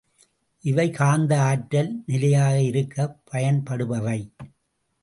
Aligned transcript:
இவை 0.65 0.91
காந்த 0.91 1.41
ஆற்றல் 1.41 2.03
நிலையாக 2.05 2.61
இருக்கப் 2.61 3.21
பயன்படுபவை. 3.31 4.19